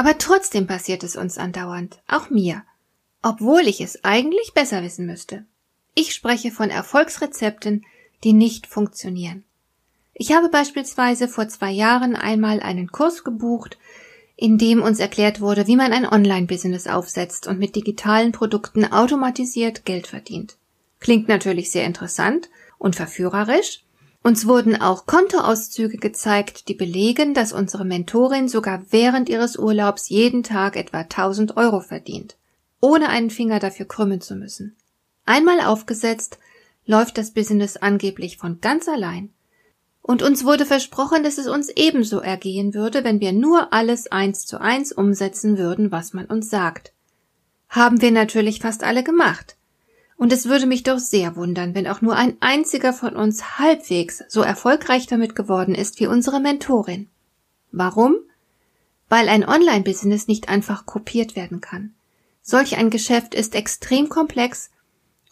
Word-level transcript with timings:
Aber 0.00 0.16
trotzdem 0.16 0.66
passiert 0.66 1.04
es 1.04 1.14
uns 1.14 1.36
andauernd, 1.36 2.00
auch 2.08 2.30
mir, 2.30 2.62
obwohl 3.20 3.68
ich 3.68 3.82
es 3.82 4.02
eigentlich 4.02 4.54
besser 4.54 4.82
wissen 4.82 5.04
müsste. 5.04 5.44
Ich 5.94 6.14
spreche 6.14 6.50
von 6.50 6.70
Erfolgsrezepten, 6.70 7.84
die 8.24 8.32
nicht 8.32 8.66
funktionieren. 8.66 9.44
Ich 10.14 10.32
habe 10.32 10.48
beispielsweise 10.48 11.28
vor 11.28 11.48
zwei 11.48 11.70
Jahren 11.70 12.16
einmal 12.16 12.60
einen 12.60 12.90
Kurs 12.90 13.24
gebucht, 13.24 13.76
in 14.36 14.56
dem 14.56 14.80
uns 14.80 15.00
erklärt 15.00 15.42
wurde, 15.42 15.66
wie 15.66 15.76
man 15.76 15.92
ein 15.92 16.06
Online-Business 16.06 16.86
aufsetzt 16.86 17.46
und 17.46 17.58
mit 17.58 17.76
digitalen 17.76 18.32
Produkten 18.32 18.86
automatisiert 18.86 19.84
Geld 19.84 20.06
verdient. 20.06 20.56
Klingt 20.98 21.28
natürlich 21.28 21.72
sehr 21.72 21.84
interessant 21.84 22.48
und 22.78 22.96
verführerisch, 22.96 23.84
uns 24.22 24.46
wurden 24.46 24.80
auch 24.80 25.06
Kontoauszüge 25.06 25.96
gezeigt, 25.96 26.68
die 26.68 26.74
belegen, 26.74 27.32
dass 27.32 27.52
unsere 27.52 27.84
Mentorin 27.84 28.48
sogar 28.48 28.82
während 28.90 29.28
ihres 29.28 29.56
Urlaubs 29.56 30.08
jeden 30.08 30.42
Tag 30.42 30.76
etwa 30.76 31.00
1000 31.00 31.56
Euro 31.56 31.80
verdient, 31.80 32.36
ohne 32.80 33.08
einen 33.08 33.30
Finger 33.30 33.58
dafür 33.60 33.86
krümmen 33.86 34.20
zu 34.20 34.36
müssen. 34.36 34.76
Einmal 35.24 35.60
aufgesetzt, 35.60 36.38
läuft 36.84 37.16
das 37.16 37.30
Business 37.30 37.76
angeblich 37.76 38.36
von 38.36 38.60
ganz 38.60 38.88
allein. 38.88 39.32
Und 40.02 40.22
uns 40.22 40.44
wurde 40.44 40.66
versprochen, 40.66 41.22
dass 41.22 41.38
es 41.38 41.46
uns 41.46 41.68
ebenso 41.68 42.20
ergehen 42.20 42.74
würde, 42.74 43.04
wenn 43.04 43.20
wir 43.20 43.32
nur 43.32 43.72
alles 43.72 44.10
eins 44.10 44.44
zu 44.44 44.60
eins 44.60 44.92
umsetzen 44.92 45.56
würden, 45.56 45.92
was 45.92 46.14
man 46.14 46.26
uns 46.26 46.50
sagt. 46.50 46.92
Haben 47.68 48.00
wir 48.02 48.10
natürlich 48.10 48.60
fast 48.60 48.82
alle 48.82 49.04
gemacht. 49.04 49.56
Und 50.20 50.34
es 50.34 50.44
würde 50.44 50.66
mich 50.66 50.82
doch 50.82 50.98
sehr 50.98 51.34
wundern, 51.34 51.74
wenn 51.74 51.88
auch 51.88 52.02
nur 52.02 52.14
ein 52.14 52.36
einziger 52.40 52.92
von 52.92 53.16
uns 53.16 53.58
halbwegs 53.58 54.22
so 54.28 54.42
erfolgreich 54.42 55.06
damit 55.06 55.34
geworden 55.34 55.74
ist 55.74 55.98
wie 55.98 56.08
unsere 56.08 56.40
Mentorin. 56.40 57.08
Warum? 57.72 58.16
Weil 59.08 59.30
ein 59.30 59.48
Online-Business 59.48 60.28
nicht 60.28 60.50
einfach 60.50 60.84
kopiert 60.84 61.36
werden 61.36 61.62
kann. 61.62 61.94
Solch 62.42 62.76
ein 62.76 62.90
Geschäft 62.90 63.34
ist 63.34 63.54
extrem 63.54 64.10
komplex 64.10 64.68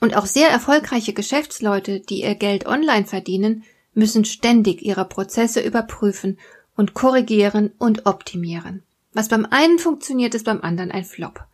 und 0.00 0.16
auch 0.16 0.24
sehr 0.24 0.48
erfolgreiche 0.48 1.12
Geschäftsleute, 1.12 2.00
die 2.00 2.22
ihr 2.22 2.34
Geld 2.34 2.64
online 2.64 3.04
verdienen, 3.04 3.64
müssen 3.92 4.24
ständig 4.24 4.80
ihre 4.80 5.04
Prozesse 5.04 5.60
überprüfen 5.60 6.38
und 6.76 6.94
korrigieren 6.94 7.72
und 7.76 8.06
optimieren. 8.06 8.82
Was 9.12 9.28
beim 9.28 9.44
einen 9.50 9.78
funktioniert, 9.78 10.34
ist 10.34 10.46
beim 10.46 10.62
anderen 10.62 10.92
ein 10.92 11.04
Flop. 11.04 11.46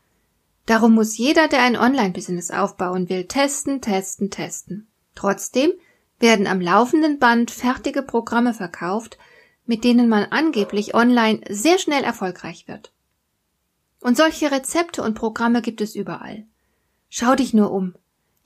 Darum 0.67 0.95
muss 0.95 1.19
jeder, 1.19 1.48
der 1.48 1.62
ein 1.62 1.77
Online-Business 1.77 2.51
aufbauen 2.51 3.09
will, 3.09 3.27
testen, 3.27 3.81
testen, 3.81 4.31
testen. 4.31 4.89
Trotzdem 5.15 5.73
werden 6.19 6.47
am 6.47 6.61
laufenden 6.61 7.19
Band 7.19 7.51
fertige 7.51 8.03
Programme 8.03 8.55
verkauft, 8.55 9.19
mit 9.67 9.84
denen 9.84 10.09
man 10.09 10.25
angeblich 10.25 10.95
online 10.95 11.41
sehr 11.48 11.79
schnell 11.79 12.03
erfolgreich 12.03 12.67
wird. 12.67 12.93
Und 14.01 14.17
solche 14.17 14.51
Rezepte 14.51 15.03
und 15.03 15.15
Programme 15.15 15.62
gibt 15.62 15.81
es 15.81 15.95
überall. 15.95 16.44
Schau 17.09 17.34
dich 17.34 17.55
nur 17.55 17.71
um. 17.71 17.94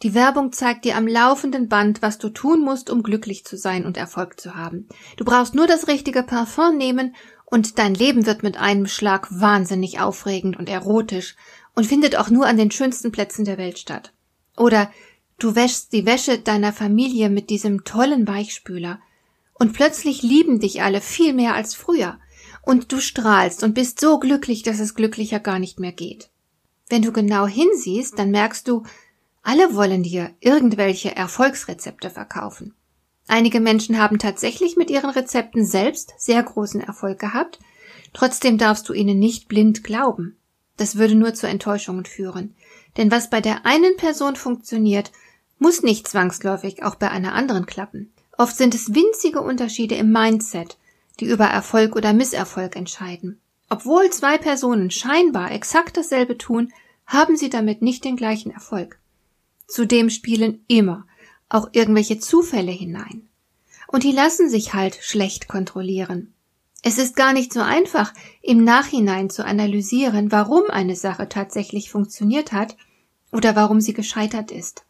Die 0.02 0.14
Werbung 0.14 0.52
zeigt 0.52 0.84
dir 0.84 0.96
am 0.96 1.08
laufenden 1.08 1.68
Band, 1.68 2.02
was 2.02 2.18
du 2.18 2.28
tun 2.28 2.60
musst, 2.60 2.88
um 2.88 3.02
glücklich 3.02 3.44
zu 3.44 3.56
sein 3.56 3.84
und 3.84 3.96
Erfolg 3.96 4.38
zu 4.38 4.54
haben. 4.54 4.88
Du 5.16 5.24
brauchst 5.24 5.56
nur 5.56 5.66
das 5.66 5.88
richtige 5.88 6.22
Parfum 6.22 6.76
nehmen 6.76 7.16
und 7.44 7.80
dein 7.80 7.94
Leben 7.94 8.24
wird 8.26 8.44
mit 8.44 8.56
einem 8.56 8.86
Schlag 8.86 9.26
wahnsinnig 9.30 10.00
aufregend 10.00 10.56
und 10.56 10.68
erotisch 10.68 11.34
und 11.78 11.86
findet 11.86 12.16
auch 12.16 12.28
nur 12.28 12.44
an 12.44 12.56
den 12.56 12.72
schönsten 12.72 13.12
Plätzen 13.12 13.44
der 13.44 13.56
Welt 13.56 13.78
statt. 13.78 14.12
Oder 14.56 14.90
du 15.38 15.54
wäschst 15.54 15.92
die 15.92 16.06
Wäsche 16.06 16.40
deiner 16.40 16.72
Familie 16.72 17.30
mit 17.30 17.50
diesem 17.50 17.84
tollen 17.84 18.26
Weichspüler 18.26 18.98
und 19.54 19.74
plötzlich 19.74 20.22
lieben 20.22 20.58
dich 20.58 20.82
alle 20.82 21.00
viel 21.00 21.32
mehr 21.32 21.54
als 21.54 21.76
früher 21.76 22.18
und 22.62 22.90
du 22.90 22.98
strahlst 22.98 23.62
und 23.62 23.74
bist 23.74 24.00
so 24.00 24.18
glücklich, 24.18 24.64
dass 24.64 24.80
es 24.80 24.96
glücklicher 24.96 25.38
gar 25.38 25.60
nicht 25.60 25.78
mehr 25.78 25.92
geht. 25.92 26.30
Wenn 26.88 27.02
du 27.02 27.12
genau 27.12 27.46
hinsiehst, 27.46 28.18
dann 28.18 28.32
merkst 28.32 28.66
du, 28.66 28.82
alle 29.44 29.76
wollen 29.76 30.02
dir 30.02 30.34
irgendwelche 30.40 31.14
Erfolgsrezepte 31.14 32.10
verkaufen. 32.10 32.74
Einige 33.28 33.60
Menschen 33.60 33.98
haben 33.98 34.18
tatsächlich 34.18 34.76
mit 34.76 34.90
ihren 34.90 35.10
Rezepten 35.10 35.64
selbst 35.64 36.12
sehr 36.18 36.42
großen 36.42 36.80
Erfolg 36.80 37.20
gehabt, 37.20 37.60
trotzdem 38.14 38.58
darfst 38.58 38.88
du 38.88 38.94
ihnen 38.94 39.20
nicht 39.20 39.46
blind 39.46 39.84
glauben. 39.84 40.37
Das 40.78 40.96
würde 40.96 41.14
nur 41.14 41.34
zu 41.34 41.46
Enttäuschungen 41.46 42.06
führen. 42.06 42.54
Denn 42.96 43.10
was 43.10 43.28
bei 43.28 43.42
der 43.42 43.66
einen 43.66 43.96
Person 43.96 44.34
funktioniert, 44.34 45.12
muss 45.58 45.82
nicht 45.82 46.08
zwangsläufig 46.08 46.82
auch 46.82 46.94
bei 46.94 47.10
einer 47.10 47.34
anderen 47.34 47.66
klappen. 47.66 48.10
Oft 48.38 48.56
sind 48.56 48.74
es 48.74 48.94
winzige 48.94 49.42
Unterschiede 49.42 49.96
im 49.96 50.10
Mindset, 50.12 50.78
die 51.20 51.26
über 51.26 51.46
Erfolg 51.46 51.96
oder 51.96 52.12
Misserfolg 52.12 52.76
entscheiden. 52.76 53.40
Obwohl 53.68 54.08
zwei 54.10 54.38
Personen 54.38 54.90
scheinbar 54.90 55.50
exakt 55.50 55.96
dasselbe 55.96 56.38
tun, 56.38 56.72
haben 57.06 57.36
sie 57.36 57.50
damit 57.50 57.82
nicht 57.82 58.04
den 58.04 58.16
gleichen 58.16 58.50
Erfolg. 58.52 58.98
Zudem 59.66 60.08
spielen 60.08 60.64
immer 60.68 61.06
auch 61.48 61.70
irgendwelche 61.72 62.18
Zufälle 62.18 62.72
hinein. 62.72 63.28
Und 63.88 64.04
die 64.04 64.12
lassen 64.12 64.48
sich 64.48 64.74
halt 64.74 64.98
schlecht 65.00 65.48
kontrollieren. 65.48 66.34
Es 66.82 66.98
ist 66.98 67.16
gar 67.16 67.32
nicht 67.32 67.52
so 67.52 67.60
einfach, 67.60 68.14
im 68.40 68.62
Nachhinein 68.62 69.30
zu 69.30 69.44
analysieren, 69.44 70.30
warum 70.30 70.64
eine 70.70 70.94
Sache 70.96 71.28
tatsächlich 71.28 71.90
funktioniert 71.90 72.52
hat 72.52 72.76
oder 73.32 73.56
warum 73.56 73.80
sie 73.80 73.94
gescheitert 73.94 74.50
ist. 74.50 74.84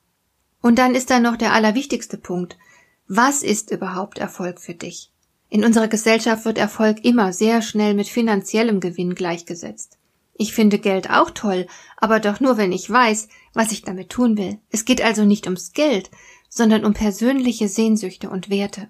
Und 0.61 0.79
dann 0.79 0.95
ist 0.95 1.11
da 1.11 1.21
noch 1.21 1.37
der 1.37 1.53
allerwichtigste 1.53 2.19
Punkt. 2.19 2.59
Was 3.07 3.43
ist 3.43 3.71
überhaupt 3.71 4.19
Erfolg 4.19 4.61
für 4.61 4.75
dich? 4.75 5.11
In 5.49 5.65
unserer 5.65 5.89
Gesellschaft 5.89 6.45
wird 6.45 6.59
Erfolg 6.59 7.05
immer 7.05 7.33
sehr 7.33 7.63
schnell 7.63 7.95
mit 7.95 8.09
finanziellem 8.09 8.81
Gewinn 8.81 9.15
gleichgesetzt. 9.15 9.97
Ich 10.35 10.53
finde 10.53 10.79
Geld 10.79 11.11
auch 11.11 11.31
toll, 11.31 11.67
aber 11.97 12.21
doch 12.21 12.39
nur, 12.39 12.59
wenn 12.59 12.71
ich 12.71 12.89
weiß, 12.89 13.29
was 13.55 13.73
ich 13.73 13.83
damit 13.83 14.11
tun 14.11 14.37
will. 14.37 14.59
Es 14.71 14.85
geht 14.85 15.03
also 15.03 15.25
nicht 15.25 15.47
ums 15.47 15.73
Geld, 15.73 16.11
sondern 16.49 16.85
um 16.85 16.93
persönliche 16.93 17.69
Sehnsüchte 17.69 18.29
und 18.31 18.51
Werte. 18.51 18.89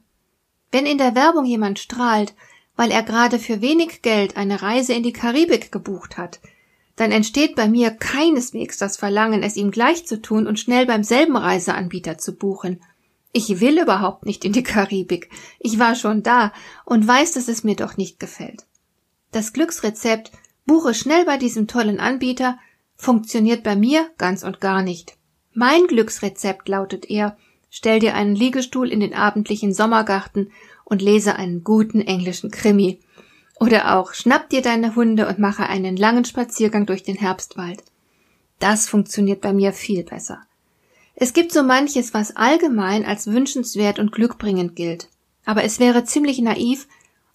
Wenn 0.71 0.85
in 0.85 0.99
der 0.99 1.15
Werbung 1.15 1.47
jemand 1.47 1.79
strahlt, 1.79 2.35
weil 2.79 2.93
er 2.93 3.03
gerade 3.03 3.41
für 3.41 3.61
wenig 3.61 4.03
Geld 4.03 4.37
eine 4.37 4.63
Reise 4.63 4.93
in 4.93 5.03
die 5.03 5.13
Karibik 5.13 5.73
gebucht 5.73 6.17
hat, 6.17 6.39
dann 6.95 7.11
entsteht 7.11 7.57
bei 7.57 7.69
mir 7.69 7.91
keineswegs 7.91 8.79
das 8.79 8.97
Verlangen, 8.97 9.43
es 9.43 9.57
ihm 9.57 9.73
gleich 9.73 10.07
zu 10.07 10.23
tun 10.23 10.47
und 10.47 10.61
schnell 10.61 10.87
beim 10.87 11.03
selben 11.03 11.37
Reiseanbieter 11.37 12.19
zu 12.19 12.37
buchen. 12.37 12.81
Ich 13.33 13.61
will 13.61 13.81
überhaupt 13.81 14.27
nicht 14.27 14.45
in 14.45 14.53
die 14.53 14.63
Karibik. 14.63 15.29
Ich 15.59 15.81
war 15.81 15.97
schon 15.97 16.23
da 16.23 16.53
und 16.85 17.07
weiß, 17.07 17.33
dass 17.33 17.49
es 17.49 17.65
mir 17.65 17.75
doch 17.75 17.97
nicht 17.97 18.21
gefällt. 18.21 18.65
Das 19.33 19.53
Glücksrezept 19.53 20.31
buche 20.65 20.95
schnell 20.95 21.25
bei 21.25 21.37
diesem 21.37 21.67
tollen 21.67 21.99
Anbieter 21.99 22.61
funktioniert 22.95 23.65
bei 23.65 23.75
mir 23.75 24.09
ganz 24.19 24.45
und 24.45 24.61
gar 24.61 24.83
nicht. 24.83 25.17
Mein 25.53 25.89
Glücksrezept 25.89 26.69
lautet 26.69 27.11
eher, 27.11 27.37
stell 27.71 27.99
dir 27.99 28.15
einen 28.15 28.37
Liegestuhl 28.37 28.89
in 28.89 29.01
den 29.01 29.15
abendlichen 29.15 29.75
Sommergarten 29.75 30.53
und 30.89 31.03
lese 31.03 31.37
einen 31.37 31.65
guten 31.65 32.01
englischen 32.01 32.51
Krimi. 32.51 32.99
Oder 33.61 33.97
auch 33.97 34.15
schnapp 34.15 34.49
dir 34.49 34.63
deine 34.63 34.97
Hunde 34.97 35.29
und 35.29 35.39
mache 35.39 35.65
einen 35.65 35.97
langen 35.97 36.25
Spaziergang 36.25 36.87
durch 36.87 37.03
den 37.03 37.17
Herbstwald. 37.17 37.83
Das 38.59 38.89
funktioniert 38.89 39.41
bei 39.41 39.53
mir 39.53 39.73
viel 39.73 40.03
besser. 40.03 40.41
Es 41.15 41.33
gibt 41.33 41.53
so 41.53 41.63
manches, 41.63 42.15
was 42.15 42.37
allgemein 42.37 43.05
als 43.05 43.27
wünschenswert 43.27 43.99
und 43.99 44.13
glückbringend 44.13 44.77
gilt. 44.77 45.09
Aber 45.45 45.63
es 45.65 45.79
wäre 45.79 46.05
ziemlich 46.05 46.41
naiv, 46.41 46.87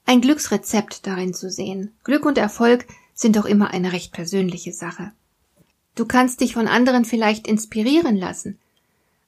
ein 0.06 0.22
Glücksrezept 0.22 1.06
darin 1.06 1.34
zu 1.34 1.50
sehen. 1.50 1.92
Glück 2.04 2.26
und 2.26 2.38
Erfolg 2.38 2.88
sind 3.14 3.36
doch 3.36 3.46
immer 3.46 3.72
eine 3.72 3.92
recht 3.92 4.14
persönliche 4.14 4.74
Sache. 4.74 5.12
Du 5.96 6.06
kannst 6.06 6.42
dich 6.42 6.54
von 6.54 6.68
anderen 6.68 7.06
vielleicht 7.06 7.48
inspirieren 7.48 8.16
lassen, 8.16 8.58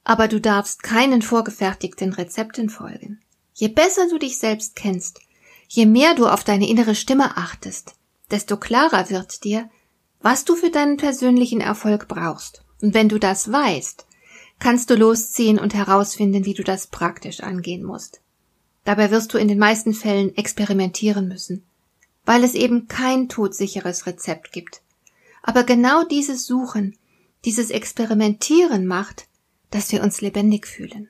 aber 0.03 0.27
du 0.27 0.41
darfst 0.41 0.81
keinen 0.81 1.21
vorgefertigten 1.21 2.13
Rezepten 2.13 2.69
folgen. 2.69 3.19
Je 3.57 3.69
besser 3.69 4.09
du 4.09 4.17
dich 4.17 4.37
selbst 4.37 4.75
kennst, 4.75 5.21
je 5.69 5.85
mehr 5.85 6.13
du 6.13 6.27
auf 6.27 6.43
deine 6.43 6.67
innere 6.67 6.93
Stimme 6.93 7.37
achtest, 7.37 7.95
desto 8.29 8.57
klarer 8.57 9.09
wird 9.09 9.45
dir, 9.45 9.69
was 10.21 10.43
du 10.43 10.57
für 10.57 10.69
deinen 10.69 10.97
persönlichen 10.97 11.61
Erfolg 11.61 12.09
brauchst. 12.09 12.65
Und 12.81 12.93
wenn 12.93 13.07
du 13.07 13.17
das 13.17 13.49
weißt, 13.49 14.05
kannst 14.59 14.89
du 14.89 14.95
losziehen 14.95 15.57
und 15.57 15.73
herausfinden, 15.73 16.43
wie 16.43 16.53
du 16.53 16.63
das 16.63 16.87
praktisch 16.87 17.39
angehen 17.39 17.83
musst. 17.83 18.19
Dabei 18.83 19.09
wirst 19.09 19.33
du 19.33 19.37
in 19.37 19.47
den 19.47 19.57
meisten 19.57 19.93
Fällen 19.93 20.35
experimentieren 20.35 21.29
müssen, 21.29 21.63
weil 22.25 22.43
es 22.43 22.55
eben 22.55 22.89
kein 22.89 23.29
todsicheres 23.29 24.05
Rezept 24.05 24.51
gibt. 24.51 24.81
Aber 25.43 25.63
genau 25.63 26.03
dieses 26.03 26.45
Suchen, 26.45 26.97
dieses 27.45 27.69
Experimentieren 27.69 28.85
macht, 28.85 29.27
dass 29.71 29.93
wir 29.93 30.03
uns 30.03 30.19
lebendig 30.19 30.67
fühlen. 30.67 31.09